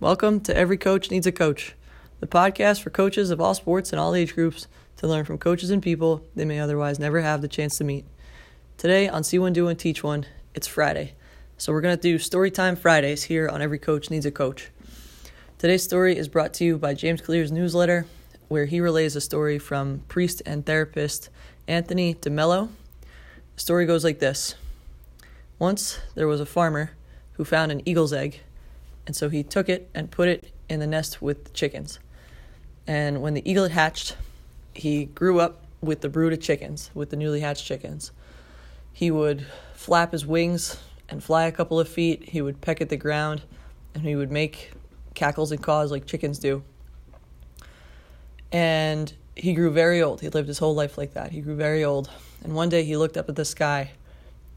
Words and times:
Welcome 0.00 0.42
to 0.42 0.56
Every 0.56 0.76
Coach 0.76 1.10
Needs 1.10 1.26
a 1.26 1.32
Coach, 1.32 1.74
the 2.20 2.28
podcast 2.28 2.82
for 2.82 2.90
coaches 2.90 3.32
of 3.32 3.40
all 3.40 3.52
sports 3.52 3.90
and 3.90 3.98
all 3.98 4.14
age 4.14 4.32
groups 4.32 4.68
to 4.98 5.08
learn 5.08 5.24
from 5.24 5.38
coaches 5.38 5.70
and 5.70 5.82
people 5.82 6.22
they 6.36 6.44
may 6.44 6.60
otherwise 6.60 7.00
never 7.00 7.20
have 7.20 7.42
the 7.42 7.48
chance 7.48 7.76
to 7.78 7.84
meet. 7.84 8.04
Today 8.76 9.08
on 9.08 9.24
See 9.24 9.40
One, 9.40 9.52
Do 9.52 9.64
One, 9.64 9.74
Teach 9.74 10.04
One, 10.04 10.24
it's 10.54 10.68
Friday. 10.68 11.14
So 11.56 11.72
we're 11.72 11.80
going 11.80 11.96
to 11.96 12.00
do 12.00 12.16
Storytime 12.16 12.78
Fridays 12.78 13.24
here 13.24 13.48
on 13.48 13.60
Every 13.60 13.80
Coach 13.80 14.08
Needs 14.08 14.24
a 14.24 14.30
Coach. 14.30 14.70
Today's 15.58 15.82
story 15.82 16.16
is 16.16 16.28
brought 16.28 16.54
to 16.54 16.64
you 16.64 16.78
by 16.78 16.94
James 16.94 17.20
Clear's 17.20 17.50
newsletter, 17.50 18.06
where 18.46 18.66
he 18.66 18.78
relays 18.80 19.16
a 19.16 19.20
story 19.20 19.58
from 19.58 20.04
priest 20.06 20.42
and 20.46 20.64
therapist 20.64 21.28
Anthony 21.66 22.14
DeMello. 22.14 22.68
The 23.56 23.60
story 23.60 23.84
goes 23.84 24.04
like 24.04 24.20
this 24.20 24.54
Once 25.58 25.98
there 26.14 26.28
was 26.28 26.40
a 26.40 26.46
farmer 26.46 26.92
who 27.32 27.44
found 27.44 27.72
an 27.72 27.82
eagle's 27.84 28.12
egg, 28.12 28.42
and 29.08 29.16
so 29.16 29.30
he 29.30 29.42
took 29.42 29.70
it 29.70 29.88
and 29.94 30.10
put 30.10 30.28
it 30.28 30.52
in 30.68 30.80
the 30.80 30.86
nest 30.86 31.22
with 31.22 31.44
the 31.44 31.50
chickens. 31.52 31.98
And 32.86 33.22
when 33.22 33.32
the 33.32 33.50
eagle 33.50 33.62
had 33.62 33.72
hatched, 33.72 34.18
he 34.74 35.06
grew 35.06 35.40
up 35.40 35.64
with 35.80 36.02
the 36.02 36.10
brood 36.10 36.34
of 36.34 36.42
chickens, 36.42 36.90
with 36.92 37.08
the 37.08 37.16
newly 37.16 37.40
hatched 37.40 37.64
chickens. 37.64 38.12
He 38.92 39.10
would 39.10 39.46
flap 39.72 40.12
his 40.12 40.26
wings 40.26 40.78
and 41.08 41.24
fly 41.24 41.46
a 41.46 41.52
couple 41.52 41.80
of 41.80 41.88
feet. 41.88 42.28
He 42.28 42.42
would 42.42 42.60
peck 42.60 42.82
at 42.82 42.90
the 42.90 42.98
ground, 42.98 43.40
and 43.94 44.02
he 44.02 44.14
would 44.14 44.30
make 44.30 44.72
cackles 45.14 45.52
and 45.52 45.62
caws 45.62 45.90
like 45.90 46.04
chickens 46.04 46.38
do. 46.38 46.62
And 48.52 49.10
he 49.34 49.54
grew 49.54 49.70
very 49.70 50.02
old. 50.02 50.20
He 50.20 50.28
lived 50.28 50.48
his 50.48 50.58
whole 50.58 50.74
life 50.74 50.98
like 50.98 51.14
that. 51.14 51.32
He 51.32 51.40
grew 51.40 51.56
very 51.56 51.82
old. 51.82 52.10
And 52.44 52.54
one 52.54 52.68
day 52.68 52.84
he 52.84 52.98
looked 52.98 53.16
up 53.16 53.30
at 53.30 53.36
the 53.36 53.46
sky 53.46 53.92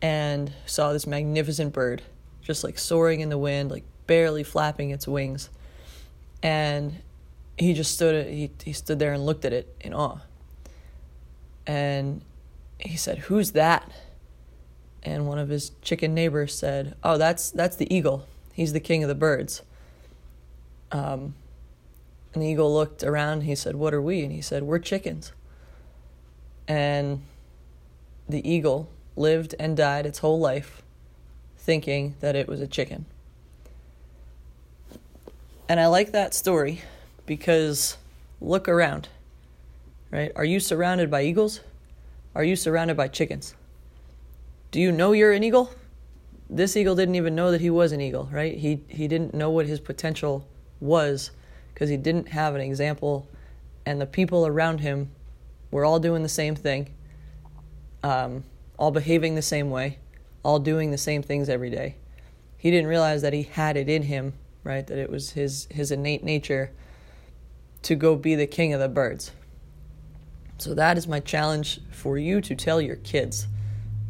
and 0.00 0.52
saw 0.66 0.92
this 0.92 1.06
magnificent 1.06 1.72
bird 1.72 2.02
just 2.42 2.64
like 2.64 2.76
soaring 2.76 3.20
in 3.20 3.28
the 3.28 3.38
wind, 3.38 3.70
like 3.70 3.84
barely 4.06 4.42
flapping 4.42 4.90
its 4.90 5.06
wings. 5.06 5.50
And 6.42 7.00
he 7.56 7.74
just 7.74 7.94
stood 7.94 8.26
he 8.26 8.50
he 8.64 8.72
stood 8.72 8.98
there 8.98 9.12
and 9.12 9.24
looked 9.24 9.44
at 9.44 9.52
it 9.52 9.74
in 9.80 9.94
awe. 9.94 10.18
And 11.66 12.22
he 12.78 12.96
said, 12.96 13.18
"Who's 13.18 13.52
that?" 13.52 13.90
And 15.02 15.26
one 15.26 15.38
of 15.38 15.48
his 15.48 15.72
chicken 15.82 16.14
neighbors 16.14 16.54
said, 16.54 16.96
"Oh, 17.02 17.18
that's 17.18 17.50
that's 17.50 17.76
the 17.76 17.92
eagle. 17.94 18.26
He's 18.52 18.72
the 18.72 18.80
king 18.80 19.02
of 19.02 19.08
the 19.08 19.14
birds." 19.14 19.62
Um, 20.90 21.34
and 22.34 22.42
the 22.42 22.46
eagle 22.46 22.72
looked 22.72 23.02
around. 23.02 23.42
he 23.42 23.54
said, 23.54 23.76
"What 23.76 23.94
are 23.94 24.02
we?" 24.02 24.22
And 24.22 24.32
he 24.32 24.40
said, 24.40 24.64
"We're 24.64 24.78
chickens." 24.78 25.32
And 26.66 27.22
the 28.28 28.48
eagle 28.48 28.88
lived 29.16 29.54
and 29.58 29.76
died 29.76 30.06
its 30.06 30.18
whole 30.20 30.38
life 30.38 30.82
thinking 31.56 32.14
that 32.20 32.34
it 32.34 32.48
was 32.48 32.60
a 32.60 32.66
chicken. 32.66 33.04
And 35.68 35.80
I 35.80 35.86
like 35.86 36.12
that 36.12 36.34
story 36.34 36.82
because 37.24 37.96
look 38.40 38.68
around, 38.68 39.08
right? 40.10 40.32
Are 40.36 40.44
you 40.44 40.60
surrounded 40.60 41.10
by 41.10 41.22
eagles? 41.22 41.60
Are 42.34 42.44
you 42.44 42.56
surrounded 42.56 42.96
by 42.96 43.08
chickens? 43.08 43.54
Do 44.70 44.80
you 44.80 44.90
know 44.90 45.12
you're 45.12 45.32
an 45.32 45.44
eagle? 45.44 45.70
This 46.48 46.76
eagle 46.76 46.94
didn't 46.94 47.14
even 47.14 47.34
know 47.34 47.50
that 47.50 47.60
he 47.60 47.70
was 47.70 47.92
an 47.92 48.00
eagle, 48.00 48.28
right? 48.32 48.56
He 48.56 48.80
he 48.88 49.06
didn't 49.08 49.34
know 49.34 49.50
what 49.50 49.66
his 49.66 49.80
potential 49.80 50.46
was 50.80 51.30
because 51.72 51.88
he 51.88 51.96
didn't 51.96 52.28
have 52.28 52.54
an 52.54 52.60
example, 52.60 53.28
and 53.86 54.00
the 54.00 54.06
people 54.06 54.46
around 54.46 54.80
him 54.80 55.10
were 55.70 55.84
all 55.84 55.98
doing 55.98 56.22
the 56.22 56.28
same 56.28 56.54
thing, 56.54 56.90
um, 58.02 58.44
all 58.78 58.90
behaving 58.90 59.34
the 59.34 59.42
same 59.42 59.70
way, 59.70 59.98
all 60.42 60.58
doing 60.58 60.90
the 60.90 60.98
same 60.98 61.22
things 61.22 61.48
every 61.48 61.70
day. 61.70 61.96
He 62.58 62.70
didn't 62.70 62.88
realize 62.88 63.22
that 63.22 63.32
he 63.32 63.42
had 63.42 63.76
it 63.76 63.88
in 63.88 64.02
him, 64.02 64.34
right? 64.64 64.86
That 64.86 64.98
it 64.98 65.10
was 65.10 65.30
his 65.30 65.66
his 65.70 65.90
innate 65.90 66.24
nature 66.24 66.70
to 67.82 67.94
go 67.94 68.16
be 68.16 68.34
the 68.34 68.46
king 68.46 68.72
of 68.72 68.80
the 68.80 68.88
birds. 68.88 69.32
So 70.58 70.74
that 70.74 70.96
is 70.96 71.08
my 71.08 71.20
challenge 71.20 71.80
for 71.90 72.16
you 72.16 72.40
to 72.42 72.54
tell 72.54 72.80
your 72.80 72.96
kids. 72.96 73.48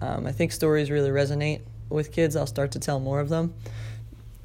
Um, 0.00 0.26
I 0.26 0.32
think 0.32 0.50
stories 0.50 0.90
really 0.90 1.10
resonate 1.10 1.60
with 1.88 2.10
kids. 2.12 2.34
I'll 2.34 2.46
start 2.46 2.72
to 2.72 2.80
tell 2.80 2.98
more 2.98 3.20
of 3.20 3.28
them 3.28 3.54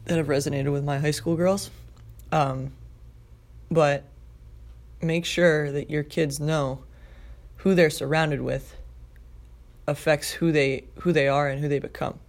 that 0.06 0.18
have 0.18 0.28
resonated 0.28 0.72
with 0.72 0.84
my 0.84 1.00
high 1.00 1.12
school 1.12 1.36
girls. 1.36 1.72
Um, 2.32 2.74
but 3.72 4.04
make 5.02 5.26
sure 5.26 5.72
that 5.72 5.90
your 5.90 6.04
kids 6.04 6.40
know 6.40 6.84
who 7.58 7.74
they're 7.74 7.90
surrounded 7.90 8.42
with 8.42 8.76
affects 9.88 10.32
who 10.32 10.52
they 10.52 10.84
who 11.00 11.12
they 11.12 11.28
are 11.28 11.48
and 11.48 11.62
who 11.62 11.68
they 11.68 11.80
become 11.80 12.20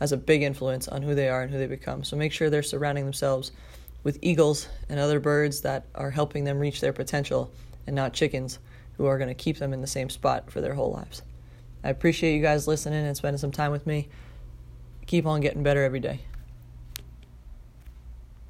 has 0.00 0.12
a 0.12 0.16
big 0.16 0.42
influence 0.42 0.88
on 0.88 1.02
who 1.02 1.14
they 1.14 1.28
are 1.28 1.42
and 1.42 1.52
who 1.52 1.58
they 1.58 1.66
become. 1.66 2.02
So 2.02 2.16
make 2.16 2.32
sure 2.32 2.50
they're 2.50 2.62
surrounding 2.62 3.04
themselves 3.04 3.52
with 4.02 4.18
eagles 4.22 4.68
and 4.88 4.98
other 4.98 5.20
birds 5.20 5.60
that 5.60 5.86
are 5.94 6.10
helping 6.10 6.44
them 6.44 6.58
reach 6.58 6.80
their 6.80 6.92
potential 6.92 7.52
and 7.86 7.94
not 7.94 8.14
chickens 8.14 8.58
who 8.96 9.06
are 9.06 9.18
going 9.18 9.28
to 9.28 9.34
keep 9.34 9.58
them 9.58 9.72
in 9.72 9.82
the 9.82 9.86
same 9.86 10.10
spot 10.10 10.50
for 10.50 10.60
their 10.60 10.74
whole 10.74 10.90
lives. 10.90 11.22
I 11.84 11.90
appreciate 11.90 12.34
you 12.34 12.42
guys 12.42 12.66
listening 12.66 13.04
and 13.06 13.16
spending 13.16 13.38
some 13.38 13.52
time 13.52 13.72
with 13.72 13.86
me. 13.86 14.08
Keep 15.06 15.26
on 15.26 15.40
getting 15.40 15.62
better 15.62 15.84
every 15.84 16.00
day 16.00 16.20